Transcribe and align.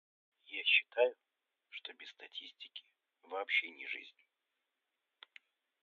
Я 0.47 0.63
считаю, 0.65 1.15
что 1.69 1.93
без 1.93 2.09
статистики 2.09 2.83
вообще 3.21 3.69
не 3.69 3.85
жизнь. 3.85 4.25